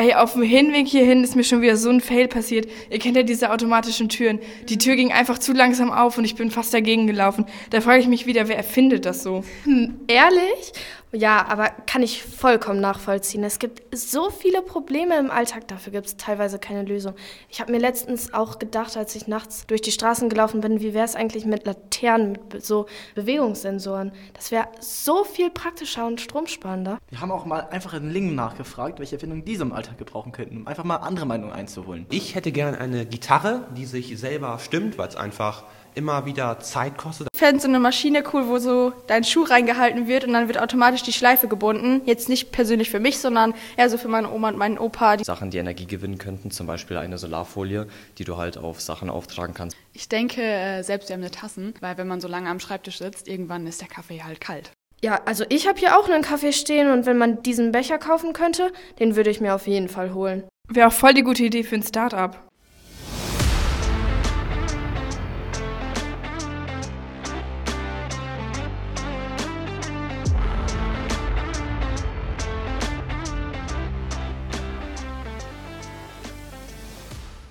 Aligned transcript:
Ey, 0.00 0.14
auf 0.14 0.32
dem 0.32 0.40
Hinweg 0.40 0.88
hierhin 0.88 1.22
ist 1.22 1.36
mir 1.36 1.44
schon 1.44 1.60
wieder 1.60 1.76
so 1.76 1.90
ein 1.90 2.00
Fail 2.00 2.26
passiert. 2.26 2.66
Ihr 2.88 2.98
kennt 2.98 3.18
ja 3.18 3.22
diese 3.22 3.50
automatischen 3.50 4.08
Türen. 4.08 4.38
Die 4.66 4.78
Tür 4.78 4.96
ging 4.96 5.12
einfach 5.12 5.38
zu 5.38 5.52
langsam 5.52 5.92
auf 5.92 6.16
und 6.16 6.24
ich 6.24 6.36
bin 6.36 6.50
fast 6.50 6.72
dagegen 6.72 7.06
gelaufen. 7.06 7.44
Da 7.68 7.82
frage 7.82 8.00
ich 8.00 8.08
mich 8.08 8.24
wieder, 8.24 8.48
wer 8.48 8.56
erfindet 8.56 9.04
das 9.04 9.22
so? 9.22 9.44
Hm, 9.64 10.00
ehrlich? 10.08 10.72
Ja, 11.12 11.44
aber 11.48 11.70
kann 11.86 12.04
ich 12.04 12.22
vollkommen 12.22 12.80
nachvollziehen. 12.80 13.42
Es 13.42 13.58
gibt 13.58 13.82
so 13.96 14.30
viele 14.30 14.62
Probleme 14.62 15.18
im 15.18 15.32
Alltag, 15.32 15.66
dafür 15.66 15.92
gibt 15.92 16.06
es 16.06 16.16
teilweise 16.16 16.60
keine 16.60 16.84
Lösung. 16.84 17.14
Ich 17.48 17.60
habe 17.60 17.72
mir 17.72 17.78
letztens 17.78 18.32
auch 18.32 18.60
gedacht, 18.60 18.96
als 18.96 19.16
ich 19.16 19.26
nachts 19.26 19.66
durch 19.66 19.82
die 19.82 19.90
Straßen 19.90 20.28
gelaufen 20.28 20.60
bin, 20.60 20.80
wie 20.80 20.94
wäre 20.94 21.04
es 21.04 21.16
eigentlich 21.16 21.46
mit 21.46 21.66
Laternen, 21.66 22.38
mit 22.52 22.64
so 22.64 22.86
Bewegungssensoren? 23.16 24.12
Das 24.34 24.52
wäre 24.52 24.68
so 24.78 25.24
viel 25.24 25.50
praktischer 25.50 26.06
und 26.06 26.20
stromsparender. 26.20 26.98
Wir 27.08 27.20
haben 27.20 27.32
auch 27.32 27.44
mal 27.44 27.66
einfach 27.70 27.94
in 27.94 28.10
Lingen 28.10 28.36
nachgefragt, 28.36 29.00
welche 29.00 29.16
Erfindungen 29.16 29.44
diese 29.44 29.64
im 29.64 29.72
Alltag 29.72 29.89
gebrauchen 29.98 30.32
könnten, 30.32 30.58
um 30.58 30.66
einfach 30.66 30.84
mal 30.84 30.96
andere 30.96 31.26
Meinungen 31.26 31.52
einzuholen. 31.52 32.06
Ich 32.10 32.34
hätte 32.34 32.52
gern 32.52 32.74
eine 32.74 33.06
Gitarre, 33.06 33.66
die 33.76 33.86
sich 33.86 34.18
selber 34.18 34.58
stimmt, 34.58 34.98
weil 34.98 35.08
es 35.08 35.16
einfach 35.16 35.64
immer 35.94 36.26
wieder 36.26 36.60
Zeit 36.60 36.96
kostet. 36.96 37.28
Ich 37.32 37.38
fände 37.38 37.60
so 37.60 37.68
eine 37.68 37.80
Maschine 37.80 38.22
cool, 38.32 38.46
wo 38.48 38.58
so 38.58 38.92
dein 39.06 39.24
Schuh 39.24 39.42
reingehalten 39.42 40.06
wird 40.06 40.24
und 40.24 40.32
dann 40.32 40.46
wird 40.48 40.58
automatisch 40.58 41.02
die 41.02 41.12
Schleife 41.12 41.48
gebunden. 41.48 42.02
Jetzt 42.04 42.28
nicht 42.28 42.52
persönlich 42.52 42.90
für 42.90 43.00
mich, 43.00 43.18
sondern 43.18 43.54
eher 43.76 43.90
so 43.90 43.98
für 43.98 44.08
meine 44.08 44.30
Oma 44.30 44.48
und 44.48 44.58
meinen 44.58 44.78
Opa. 44.78 45.16
Die 45.16 45.24
Sachen, 45.24 45.50
die 45.50 45.58
Energie 45.58 45.86
gewinnen 45.86 46.18
könnten, 46.18 46.50
zum 46.50 46.66
Beispiel 46.66 46.96
eine 46.96 47.18
Solarfolie, 47.18 47.86
die 48.18 48.24
du 48.24 48.36
halt 48.36 48.58
auf 48.58 48.80
Sachen 48.80 49.10
auftragen 49.10 49.54
kannst. 49.54 49.76
Ich 49.92 50.08
denke 50.08 50.42
äh, 50.42 50.82
selbstwärmende 50.82 51.30
Tassen, 51.30 51.74
weil 51.80 51.96
wenn 51.98 52.06
man 52.06 52.20
so 52.20 52.28
lange 52.28 52.48
am 52.48 52.60
Schreibtisch 52.60 52.98
sitzt, 52.98 53.28
irgendwann 53.28 53.66
ist 53.66 53.80
der 53.80 53.88
Kaffee 53.88 54.22
halt 54.22 54.40
kalt. 54.40 54.70
Ja, 55.02 55.18
also 55.24 55.44
ich 55.48 55.66
habe 55.66 55.78
hier 55.78 55.98
auch 55.98 56.10
einen 56.10 56.22
Kaffee 56.22 56.52
stehen 56.52 56.90
und 56.90 57.06
wenn 57.06 57.16
man 57.16 57.42
diesen 57.42 57.72
Becher 57.72 57.96
kaufen 57.96 58.34
könnte, 58.34 58.70
den 58.98 59.16
würde 59.16 59.30
ich 59.30 59.40
mir 59.40 59.54
auf 59.54 59.66
jeden 59.66 59.88
Fall 59.88 60.12
holen. 60.12 60.44
Wäre 60.68 60.88
auch 60.88 60.92
voll 60.92 61.14
die 61.14 61.22
gute 61.22 61.42
Idee 61.42 61.62
für 61.62 61.76
ein 61.76 61.82
Start-up. 61.82 62.46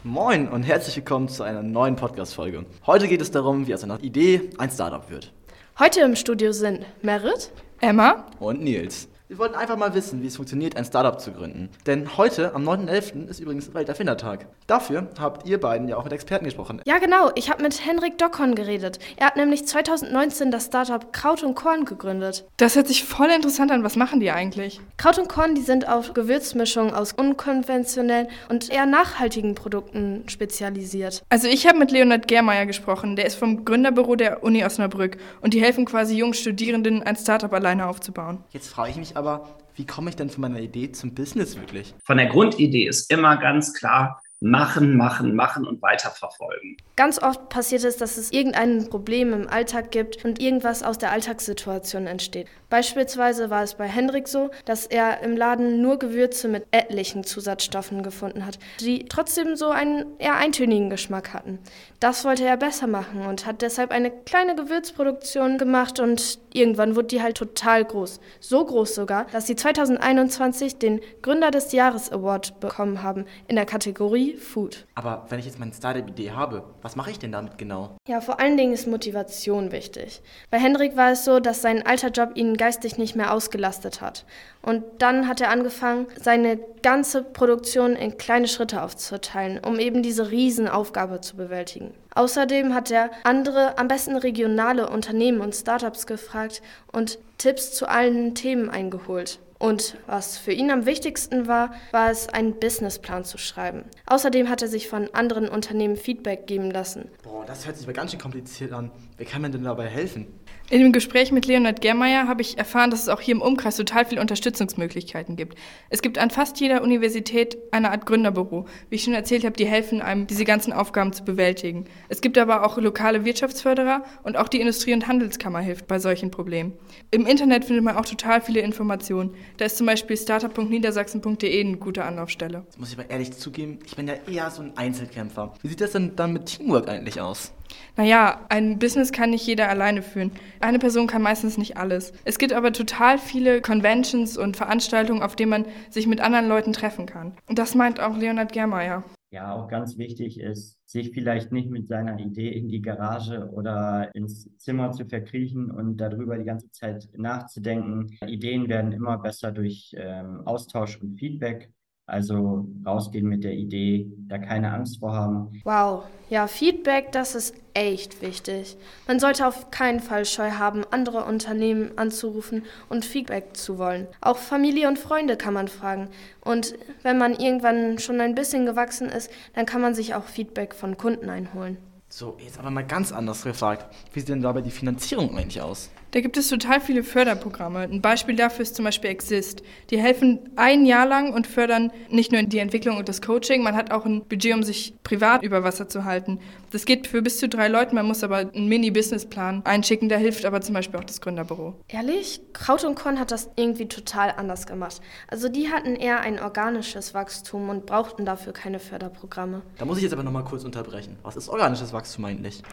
Moin 0.03 0.47
und 0.49 0.63
herzlich 0.63 0.97
willkommen 0.97 1.29
zu 1.29 1.41
einer 1.41 1.63
neuen 1.63 1.95
Podcast-Folge. 1.95 2.65
Heute 2.85 3.07
geht 3.07 3.21
es 3.21 3.31
darum, 3.31 3.65
wie 3.65 3.73
aus 3.73 3.83
einer 3.83 4.01
Idee 4.03 4.51
ein 4.59 4.69
Startup 4.69 5.09
wird. 5.09 5.33
Heute 5.79 6.01
im 6.01 6.17
Studio 6.17 6.51
sind 6.51 6.85
Merit, 7.01 7.51
Emma 7.79 8.25
Und 8.41 8.61
Nils. 8.61 9.08
Wir 9.29 9.37
wollten 9.37 9.53
einfach 9.53 9.77
mal 9.77 9.93
wissen, 9.93 10.23
wie 10.23 10.25
es 10.25 10.37
funktioniert, 10.37 10.75
ein 10.75 10.85
Startup 10.85 11.21
zu 11.21 11.31
gründen. 11.31 11.69
Denn 11.85 12.17
heute, 12.17 12.55
am 12.55 12.67
9.11., 12.67 13.27
ist 13.27 13.39
übrigens 13.39 13.71
Welterfindertag. 13.75 14.47
Dafür 14.65 15.07
habt 15.19 15.47
ihr 15.47 15.59
beiden 15.59 15.87
ja 15.87 15.97
auch 15.97 16.03
mit 16.03 16.13
Experten 16.13 16.45
gesprochen. 16.45 16.81
Ja, 16.87 16.97
genau. 16.97 17.29
Ich 17.35 17.51
habe 17.51 17.61
mit 17.61 17.85
Henrik 17.85 18.17
Dockhorn 18.17 18.55
geredet. 18.55 18.97
Er 19.17 19.27
hat 19.27 19.35
nämlich 19.35 19.67
2019 19.67 20.49
das 20.49 20.65
Startup 20.65 21.13
Kraut 21.13 21.43
und 21.43 21.53
Korn 21.53 21.85
gegründet. 21.85 22.47
Das 22.57 22.75
hört 22.75 22.87
sich 22.87 23.03
voll 23.03 23.29
interessant 23.29 23.69
an. 23.69 23.83
Was 23.83 23.95
machen 23.95 24.19
die 24.19 24.31
eigentlich? 24.31 24.81
Kraut 24.97 25.19
und 25.19 25.29
Korn, 25.29 25.53
die 25.53 25.61
sind 25.61 25.87
auf 25.87 26.15
Gewürzmischungen 26.15 26.95
aus 26.95 27.13
unkonventionellen 27.13 28.29
und 28.49 28.71
eher 28.71 28.87
nachhaltigen 28.87 29.53
Produkten 29.53 30.23
spezialisiert. 30.27 31.21
Also 31.29 31.47
ich 31.47 31.67
habe 31.67 31.77
mit 31.77 31.91
Leonard 31.91 32.27
Germeier 32.27 32.65
gesprochen. 32.65 33.15
Der 33.15 33.27
ist 33.27 33.35
vom 33.35 33.63
Gründerbüro 33.63 34.15
der 34.15 34.41
Uni 34.41 34.65
Osnabrück. 34.65 35.17
Und 35.41 35.53
die 35.53 35.61
helfen 35.61 35.85
quasi 35.85 36.17
jungen 36.17 36.33
Studierenden, 36.33 37.03
ein 37.03 37.15
Startup 37.15 37.53
alleine 37.53 37.85
aufzubauen. 37.85 38.43
Jetzt 38.49 38.69
frage 38.69 38.89
ich 38.89 38.97
mich 38.97 39.18
aber, 39.19 39.47
wie 39.75 39.85
komme 39.85 40.09
ich 40.09 40.15
denn 40.15 40.29
von 40.29 40.41
meiner 40.41 40.59
Idee 40.59 40.91
zum 40.91 41.13
Business 41.13 41.55
wirklich? 41.55 41.93
Von 42.03 42.17
der 42.17 42.27
Grundidee 42.27 42.87
ist 42.87 43.11
immer 43.11 43.37
ganz 43.37 43.73
klar, 43.73 44.21
machen, 44.41 44.95
machen, 44.95 45.35
machen 45.35 45.65
und 45.67 45.81
weiterverfolgen. 45.81 46.77
Ganz 46.95 47.21
oft 47.21 47.49
passiert 47.49 47.83
es, 47.83 47.97
dass 47.97 48.17
es 48.17 48.31
irgendein 48.31 48.89
Problem 48.89 49.33
im 49.33 49.49
Alltag 49.49 49.91
gibt 49.91 50.23
und 50.23 50.41
irgendwas 50.41 50.81
aus 50.81 50.97
der 50.97 51.11
Alltagssituation 51.11 52.07
entsteht. 52.07 52.47
Beispielsweise 52.69 53.49
war 53.49 53.63
es 53.63 53.75
bei 53.75 53.87
Hendrik 53.87 54.27
so, 54.27 54.49
dass 54.65 54.85
er 54.85 55.21
im 55.21 55.35
Laden 55.35 55.81
nur 55.81 55.99
Gewürze 55.99 56.47
mit 56.47 56.67
etlichen 56.71 57.23
Zusatzstoffen 57.23 58.01
gefunden 58.01 58.45
hat, 58.45 58.59
die 58.79 59.05
trotzdem 59.05 59.55
so 59.55 59.69
einen 59.69 60.05
eher 60.19 60.35
eintönigen 60.35 60.89
Geschmack 60.89 61.33
hatten. 61.33 61.59
Das 61.99 62.23
wollte 62.23 62.45
er 62.45 62.57
besser 62.57 62.87
machen 62.87 63.25
und 63.25 63.45
hat 63.45 63.61
deshalb 63.61 63.91
eine 63.91 64.11
kleine 64.11 64.55
Gewürzproduktion 64.55 65.57
gemacht 65.57 65.99
und 65.99 66.39
irgendwann 66.53 66.95
wurde 66.95 67.07
die 67.07 67.21
halt 67.21 67.37
total 67.37 67.83
groß. 67.83 68.21
So 68.39 68.63
groß 68.63 68.95
sogar, 68.95 69.25
dass 69.31 69.47
sie 69.47 69.55
2021 69.55 70.77
den 70.77 71.01
Gründer 71.21 71.51
des 71.51 71.73
Jahres 71.73 72.11
Award 72.11 72.59
bekommen 72.59 73.03
haben 73.03 73.25
in 73.47 73.55
der 73.55 73.65
Kategorie 73.65 74.28
Food. 74.35 74.85
Aber 74.95 75.25
wenn 75.29 75.39
ich 75.39 75.45
jetzt 75.45 75.59
meine 75.59 75.73
Startup-Idee 75.73 76.31
habe, 76.31 76.63
was 76.81 76.95
mache 76.95 77.11
ich 77.11 77.19
denn 77.19 77.31
damit 77.31 77.57
genau? 77.57 77.95
Ja, 78.07 78.21
vor 78.21 78.39
allen 78.39 78.57
Dingen 78.57 78.73
ist 78.73 78.87
Motivation 78.87 79.71
wichtig. 79.71 80.21
Bei 80.49 80.57
Hendrik 80.57 80.95
war 80.95 81.11
es 81.11 81.25
so, 81.25 81.39
dass 81.39 81.61
sein 81.61 81.85
alter 81.85 82.09
Job 82.09 82.31
ihn 82.35 82.57
geistig 82.57 82.97
nicht 82.97 83.15
mehr 83.15 83.33
ausgelastet 83.33 84.01
hat. 84.01 84.25
Und 84.61 84.83
dann 84.99 85.27
hat 85.27 85.41
er 85.41 85.49
angefangen, 85.49 86.07
seine 86.19 86.59
ganze 86.81 87.23
Produktion 87.23 87.95
in 87.95 88.17
kleine 88.17 88.47
Schritte 88.47 88.81
aufzuteilen, 88.81 89.59
um 89.63 89.79
eben 89.79 90.03
diese 90.03 90.31
Riesenaufgabe 90.31 91.21
zu 91.21 91.35
bewältigen. 91.35 91.93
Außerdem 92.15 92.73
hat 92.73 92.91
er 92.91 93.11
andere, 93.23 93.77
am 93.77 93.87
besten 93.87 94.15
regionale 94.15 94.89
Unternehmen 94.89 95.41
und 95.41 95.55
Startups 95.55 96.07
gefragt 96.07 96.61
und 96.91 97.19
Tipps 97.37 97.73
zu 97.73 97.87
allen 97.87 98.35
Themen 98.35 98.69
eingeholt. 98.69 99.39
Und 99.59 99.97
was 100.07 100.37
für 100.37 100.53
ihn 100.53 100.71
am 100.71 100.85
wichtigsten 100.85 101.47
war, 101.47 101.73
war 101.91 102.09
es, 102.09 102.29
einen 102.29 102.57
Businessplan 102.59 103.25
zu 103.25 103.37
schreiben. 103.37 103.83
Außerdem 104.05 104.47
hat 104.47 104.61
er 104.61 104.69
sich 104.69 104.87
von 104.87 105.13
anderen 105.13 105.49
Unternehmen 105.49 105.97
Feedback 105.97 106.47
geben 106.47 106.71
lassen. 106.71 107.09
Boah, 107.23 107.45
das 107.45 107.65
hört 107.65 107.75
sich 107.75 107.85
aber 107.85 107.93
ganz 107.93 108.11
schön 108.11 108.21
kompliziert 108.21 108.71
an. 108.71 108.89
Wer 109.17 109.25
kann 109.25 109.41
mir 109.41 109.49
denn 109.49 109.65
dabei 109.65 109.87
helfen? 109.87 110.27
In 110.71 110.81
dem 110.81 110.91
Gespräch 110.91 111.31
mit 111.31 111.47
Leonard 111.47 111.81
Germeier 111.81 112.27
habe 112.27 112.43
ich 112.43 112.59
erfahren, 112.59 112.91
dass 112.91 113.01
es 113.01 113.09
auch 113.09 113.21
hier 113.21 113.33
im 113.33 113.41
Umkreis 113.41 113.75
total 113.75 114.05
viele 114.05 114.21
Unterstützungsmöglichkeiten 114.21 115.35
gibt. 115.35 115.57
Es 115.89 116.03
gibt 116.03 116.19
an 116.19 116.29
fast 116.29 116.59
jeder 116.59 116.83
Universität 116.83 117.57
eine 117.71 117.89
Art 117.89 118.05
Gründerbüro. 118.05 118.67
Wie 118.87 118.95
ich 118.95 119.03
schon 119.03 119.15
erzählt 119.15 119.45
habe, 119.45 119.55
die 119.55 119.65
helfen 119.65 119.99
einem, 119.99 120.27
diese 120.27 120.45
ganzen 120.45 120.71
Aufgaben 120.71 121.11
zu 121.11 121.23
bewältigen. 121.23 121.85
Es 122.07 122.21
gibt 122.21 122.37
aber 122.37 122.63
auch 122.63 122.77
lokale 122.77 123.25
Wirtschaftsförderer 123.25 124.03
und 124.21 124.37
auch 124.37 124.47
die 124.47 124.61
Industrie- 124.61 124.93
und 124.93 125.07
Handelskammer 125.07 125.59
hilft 125.59 125.87
bei 125.87 125.97
solchen 125.97 126.29
Problemen. 126.29 126.73
Im 127.09 127.25
Internet 127.25 127.65
findet 127.65 127.83
man 127.83 127.97
auch 127.97 128.05
total 128.05 128.39
viele 128.39 128.59
Informationen. 128.59 129.33
Da 129.57 129.65
ist 129.65 129.77
zum 129.77 129.87
Beispiel 129.87 130.17
startup.niedersachsen.de 130.17 131.61
eine 131.61 131.77
gute 131.77 132.03
Anlaufstelle. 132.03 132.61
Das 132.67 132.77
muss 132.77 132.89
ich 132.93 132.99
aber 132.99 133.09
ehrlich 133.09 133.31
zugeben, 133.31 133.79
ich 133.87 133.95
bin 133.95 134.07
ja 134.07 134.13
eher 134.31 134.51
so 134.51 134.61
ein 134.61 134.77
Einzelkämpfer. 134.77 135.55
Wie 135.63 135.67
sieht 135.67 135.81
das 135.81 135.93
denn 135.93 136.15
dann 136.15 136.31
mit 136.31 136.45
Teamwork 136.45 136.87
eigentlich 136.87 137.19
aus? 137.19 137.53
Naja, 137.95 138.45
ein 138.49 138.79
Business 138.79 139.11
kann 139.11 139.31
nicht 139.31 139.45
jeder 139.45 139.69
alleine 139.69 140.01
führen. 140.01 140.31
Eine 140.59 140.79
Person 140.79 141.07
kann 141.07 141.21
meistens 141.21 141.57
nicht 141.57 141.77
alles. 141.77 142.13
Es 142.25 142.37
gibt 142.37 142.53
aber 142.53 142.71
total 142.71 143.17
viele 143.17 143.61
Conventions 143.61 144.37
und 144.37 144.57
Veranstaltungen, 144.57 145.21
auf 145.21 145.35
denen 145.35 145.49
man 145.49 145.65
sich 145.89 146.07
mit 146.07 146.21
anderen 146.21 146.47
Leuten 146.47 146.73
treffen 146.73 147.05
kann. 147.05 147.33
Und 147.47 147.59
das 147.59 147.75
meint 147.75 147.99
auch 147.99 148.17
Leonard 148.17 148.51
Germeier. 148.51 149.03
Ja, 149.31 149.53
auch 149.53 149.67
ganz 149.67 149.99
wichtig 149.99 150.39
ist, 150.39 150.79
sich 150.87 151.11
vielleicht 151.11 151.51
nicht 151.51 151.69
mit 151.69 151.87
seiner 151.87 152.19
Idee 152.19 152.49
in 152.49 152.67
die 152.67 152.81
Garage 152.81 153.47
oder 153.51 154.09
ins 154.15 154.49
Zimmer 154.57 154.91
zu 154.91 155.05
verkriechen 155.05 155.69
und 155.69 155.97
darüber 155.97 156.35
die 156.35 156.45
ganze 156.45 156.71
Zeit 156.71 157.07
nachzudenken. 157.15 158.17
Ideen 158.25 158.67
werden 158.69 158.91
immer 158.91 159.19
besser 159.19 159.51
durch 159.51 159.93
ähm, 159.95 160.41
Austausch 160.45 160.99
und 160.99 161.19
Feedback. 161.19 161.71
Also 162.09 162.67
rausgehen 162.85 163.27
mit 163.27 163.43
der 163.43 163.53
Idee, 163.53 164.11
da 164.27 164.37
keine 164.37 164.71
Angst 164.71 164.99
vor 164.99 165.13
haben. 165.13 165.61
Wow, 165.63 166.03
ja, 166.29 166.47
Feedback, 166.47 167.11
das 167.11 167.35
ist 167.35 167.55
echt 167.73 168.21
wichtig. 168.21 168.77
Man 169.07 169.19
sollte 169.19 169.47
auf 169.47 169.71
keinen 169.71 169.99
Fall 169.99 170.25
Scheu 170.25 170.51
haben, 170.51 170.83
andere 170.91 171.25
Unternehmen 171.25 171.91
anzurufen 171.97 172.63
und 172.89 173.05
Feedback 173.05 173.55
zu 173.55 173.77
wollen. 173.77 174.07
Auch 174.21 174.37
Familie 174.37 174.87
und 174.87 174.99
Freunde 174.99 175.37
kann 175.37 175.53
man 175.53 175.67
fragen. 175.67 176.09
Und 176.41 176.75
wenn 177.03 177.17
man 177.17 177.33
irgendwann 177.33 177.99
schon 177.99 178.21
ein 178.21 178.35
bisschen 178.35 178.65
gewachsen 178.65 179.09
ist, 179.09 179.31
dann 179.53 179.65
kann 179.65 179.81
man 179.81 179.95
sich 179.95 180.13
auch 180.15 180.25
Feedback 180.25 180.75
von 180.75 180.97
Kunden 180.97 181.29
einholen. 181.29 181.77
So, 182.09 182.37
jetzt 182.43 182.59
aber 182.59 182.71
mal 182.71 182.85
ganz 182.85 183.11
anders 183.11 183.43
gefragt. 183.43 183.85
Wie 184.13 184.19
sieht 184.19 184.29
denn 184.29 184.41
dabei 184.41 184.61
die 184.61 184.71
Finanzierung 184.71 185.37
eigentlich 185.37 185.61
aus? 185.61 185.89
Da 186.11 186.21
gibt 186.21 186.37
es 186.37 186.49
total 186.49 186.81
viele 186.81 187.03
Förderprogramme. 187.03 187.79
Ein 187.79 188.01
Beispiel 188.01 188.35
dafür 188.35 188.63
ist 188.63 188.75
zum 188.75 188.85
Beispiel 188.85 189.11
Exist. 189.11 189.61
Die 189.89 189.99
helfen 189.99 190.39
ein 190.55 190.85
Jahr 190.85 191.05
lang 191.05 191.33
und 191.33 191.47
fördern 191.47 191.91
nicht 192.09 192.31
nur 192.31 192.41
die 192.43 192.59
Entwicklung 192.59 192.97
und 192.97 193.07
das 193.07 193.21
Coaching, 193.21 193.63
man 193.63 193.75
hat 193.75 193.91
auch 193.91 194.05
ein 194.05 194.25
Budget, 194.25 194.55
um 194.55 194.63
sich 194.63 194.95
privat 195.03 195.43
über 195.43 195.63
Wasser 195.63 195.87
zu 195.87 196.03
halten. 196.03 196.39
Das 196.71 196.85
geht 196.85 197.07
für 197.07 197.21
bis 197.21 197.39
zu 197.39 197.47
drei 197.47 197.67
Leute, 197.67 197.95
man 197.95 198.05
muss 198.05 198.23
aber 198.23 198.37
einen 198.37 198.67
Mini-Businessplan 198.67 199.65
einschicken, 199.65 200.09
da 200.09 200.17
hilft 200.17 200.45
aber 200.45 200.61
zum 200.61 200.75
Beispiel 200.75 200.99
auch 200.99 201.03
das 201.03 201.21
Gründerbüro. 201.21 201.75
Ehrlich? 201.87 202.41
Kraut 202.53 202.83
und 202.83 202.95
Korn 202.95 203.19
hat 203.19 203.31
das 203.31 203.49
irgendwie 203.55 203.87
total 203.87 204.31
anders 204.31 204.67
gemacht. 204.67 205.01
Also 205.27 205.49
die 205.49 205.69
hatten 205.69 205.95
eher 205.95 206.21
ein 206.21 206.39
organisches 206.39 207.13
Wachstum 207.13 207.69
und 207.69 207.85
brauchten 207.85 208.25
dafür 208.25 208.53
keine 208.53 208.79
Förderprogramme. 208.79 209.61
Da 209.77 209.85
muss 209.85 209.97
ich 209.97 210.03
jetzt 210.03 210.13
aber 210.13 210.23
nochmal 210.23 210.43
kurz 210.43 210.63
unterbrechen. 210.63 211.17
Was 211.23 211.35
ist 211.35 211.49
organisches 211.49 211.93
Wachstum? 211.93 211.99
Wachstum 211.99 212.25
eigentlich? 212.25 212.63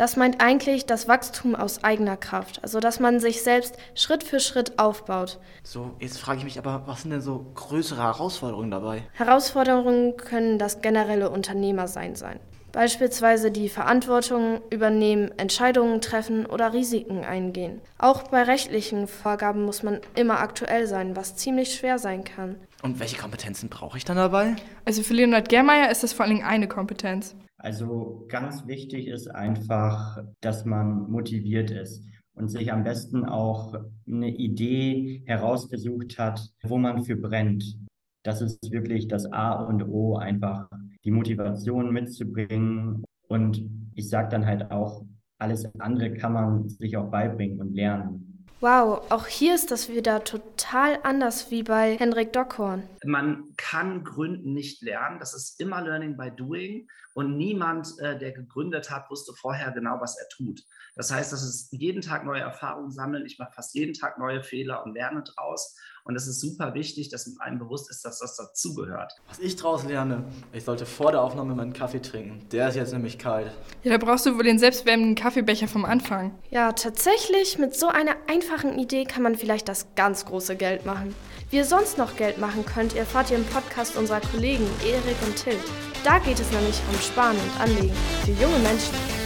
Das 0.00 0.16
meint 0.16 0.40
eigentlich 0.40 0.86
das 0.86 1.08
Wachstum 1.08 1.54
aus 1.54 1.84
eigener 1.84 2.16
Kraft, 2.16 2.60
also 2.62 2.80
dass 2.80 3.00
man 3.00 3.20
sich 3.20 3.42
selbst 3.42 3.76
Schritt 3.94 4.24
für 4.24 4.40
Schritt 4.40 4.78
aufbaut. 4.78 5.38
So, 5.62 5.90
jetzt 5.98 6.18
frage 6.18 6.38
ich 6.38 6.44
mich 6.44 6.58
aber, 6.58 6.84
was 6.86 7.02
sind 7.02 7.10
denn 7.10 7.20
so 7.20 7.44
größere 7.54 8.02
Herausforderungen 8.02 8.70
dabei? 8.70 9.02
Herausforderungen 9.12 10.16
können 10.16 10.58
das 10.58 10.80
generelle 10.80 11.28
Unternehmersein 11.28 12.16
sein. 12.16 12.40
Beispielsweise 12.72 13.50
die 13.50 13.68
Verantwortung 13.68 14.62
übernehmen, 14.70 15.32
Entscheidungen 15.36 16.00
treffen 16.00 16.46
oder 16.46 16.72
Risiken 16.72 17.22
eingehen. 17.22 17.82
Auch 17.98 18.22
bei 18.22 18.44
rechtlichen 18.44 19.06
Vorgaben 19.06 19.66
muss 19.66 19.82
man 19.82 20.00
immer 20.14 20.38
aktuell 20.38 20.86
sein, 20.86 21.14
was 21.14 21.36
ziemlich 21.36 21.74
schwer 21.74 21.98
sein 21.98 22.24
kann. 22.24 22.56
Und 22.82 22.98
welche 22.98 23.18
Kompetenzen 23.18 23.68
brauche 23.68 23.98
ich 23.98 24.04
dann 24.04 24.16
dabei? 24.16 24.56
Also 24.84 25.02
für 25.02 25.14
Leonhard 25.14 25.48
Germeier 25.48 25.90
ist 25.90 26.02
das 26.02 26.12
vor 26.12 26.24
allem 26.24 26.40
eine 26.42 26.66
Kompetenz. 26.66 27.36
Also 27.58 28.24
ganz 28.28 28.66
wichtig 28.66 29.06
ist 29.06 29.28
einfach, 29.28 30.18
dass 30.40 30.64
man 30.64 31.10
motiviert 31.10 31.70
ist 31.70 32.02
und 32.34 32.48
sich 32.48 32.72
am 32.72 32.84
besten 32.84 33.24
auch 33.26 33.74
eine 34.06 34.30
Idee 34.30 35.22
herausgesucht 35.26 36.18
hat, 36.18 36.40
wo 36.62 36.78
man 36.78 37.04
für 37.04 37.16
brennt. 37.16 37.76
Das 38.22 38.40
ist 38.40 38.70
wirklich 38.70 39.08
das 39.08 39.30
A 39.30 39.52
und 39.52 39.82
O, 39.82 40.16
einfach 40.16 40.68
die 41.04 41.10
Motivation 41.10 41.92
mitzubringen. 41.92 43.04
Und 43.28 43.62
ich 43.94 44.08
sage 44.08 44.28
dann 44.30 44.46
halt 44.46 44.70
auch, 44.70 45.04
alles 45.38 45.66
andere 45.78 46.14
kann 46.14 46.32
man 46.32 46.68
sich 46.68 46.96
auch 46.96 47.10
beibringen 47.10 47.60
und 47.60 47.74
lernen. 47.74 48.29
Wow, 48.62 49.06
auch 49.08 49.26
hier 49.26 49.54
ist 49.54 49.70
das 49.70 49.88
wieder 49.88 50.22
total 50.22 50.98
anders 51.02 51.50
wie 51.50 51.62
bei 51.62 51.96
Henrik 51.96 52.34
Dockhorn. 52.34 52.82
Man 53.02 53.54
kann 53.56 54.04
Gründen 54.04 54.52
nicht 54.52 54.82
lernen. 54.82 55.18
Das 55.18 55.32
ist 55.32 55.58
immer 55.60 55.80
Learning 55.80 56.18
by 56.18 56.30
Doing. 56.30 56.86
Und 57.14 57.38
niemand, 57.38 57.98
äh, 58.00 58.18
der 58.18 58.32
gegründet 58.32 58.90
hat, 58.90 59.10
wusste 59.10 59.32
vorher 59.32 59.72
genau, 59.72 59.96
was 60.00 60.18
er 60.18 60.28
tut. 60.28 60.62
Das 60.94 61.10
heißt, 61.10 61.32
das 61.32 61.42
ist 61.42 61.72
jeden 61.72 62.02
Tag 62.02 62.26
neue 62.26 62.40
Erfahrungen 62.40 62.90
sammeln. 62.90 63.24
Ich 63.24 63.38
mache 63.38 63.52
fast 63.52 63.74
jeden 63.74 63.94
Tag 63.94 64.18
neue 64.18 64.42
Fehler 64.42 64.84
und 64.84 64.92
lerne 64.92 65.22
draus. 65.22 65.74
Und 66.04 66.16
es 66.16 66.26
ist 66.26 66.40
super 66.40 66.74
wichtig, 66.74 67.10
dass 67.10 67.36
einem 67.40 67.58
bewusst 67.58 67.90
ist, 67.90 68.04
dass 68.04 68.18
das 68.18 68.36
dazugehört. 68.36 69.12
Was 69.28 69.38
ich 69.38 69.56
daraus 69.56 69.84
lerne, 69.84 70.24
ich 70.52 70.64
sollte 70.64 70.86
vor 70.86 71.12
der 71.12 71.22
Aufnahme 71.22 71.54
meinen 71.54 71.72
Kaffee 71.72 72.00
trinken. 72.00 72.48
Der 72.50 72.68
ist 72.68 72.74
jetzt 72.74 72.92
nämlich 72.92 73.18
kalt. 73.18 73.50
Ja, 73.82 73.96
da 73.96 74.04
brauchst 74.04 74.26
du 74.26 74.36
wohl 74.36 74.44
den 74.44 74.58
selbstwärmenden 74.58 75.14
Kaffeebecher 75.14 75.68
vom 75.68 75.84
Anfang. 75.84 76.38
Ja, 76.50 76.72
tatsächlich, 76.72 77.58
mit 77.58 77.74
so 77.76 77.88
einer 77.88 78.16
einfachen 78.50 78.78
Idee 78.78 79.04
kann 79.04 79.22
man 79.22 79.36
vielleicht 79.36 79.68
das 79.68 79.86
ganz 79.94 80.24
große 80.24 80.56
Geld 80.56 80.84
machen. 80.84 81.14
Wie 81.50 81.56
ihr 81.56 81.64
sonst 81.64 81.98
noch 81.98 82.16
Geld 82.16 82.38
machen 82.38 82.64
könnt, 82.64 82.96
erfahrt 82.96 83.30
ihr 83.30 83.36
im 83.36 83.44
Podcast 83.44 83.96
unserer 83.96 84.20
Kollegen 84.20 84.66
Erik 84.84 85.16
und 85.24 85.36
Till. 85.36 85.58
Da 86.04 86.18
geht 86.18 86.40
es 86.40 86.50
nämlich 86.50 86.80
um 86.90 86.98
Sparen 87.00 87.36
und 87.36 87.60
Anlegen 87.60 87.94
für 88.24 88.32
junge 88.32 88.58
Menschen. 88.58 89.19